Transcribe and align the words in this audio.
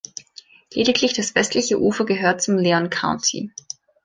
Lediglich 0.73 1.13
das 1.13 1.35
westliche 1.35 1.79
Ufer 1.79 2.05
gehört 2.07 2.41
zum 2.41 2.57
Leon 2.57 2.89
County. 2.89 3.51